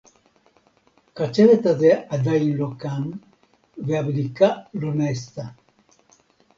[1.15, 3.11] הצוות הזה עדיין לא קם
[3.77, 5.43] והבדיקה לא נעשתה